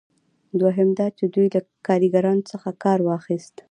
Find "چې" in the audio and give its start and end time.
1.17-1.25